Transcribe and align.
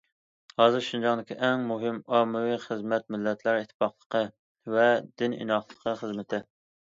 ھازىر 0.59 0.83
شىنجاڭدىكى 0.85 1.35
ئەڭ 1.47 1.65
مۇھىم 1.71 1.99
ئاممىۋى 2.19 2.55
خىزمەت 2.63 3.05
مىللەتلەر 3.15 3.59
ئىتتىپاقلىقى 3.59 4.23
ۋە 4.77 4.87
دىن 5.23 5.37
ئىناقلىقى 5.45 5.97
خىزمىتى. 6.01 6.41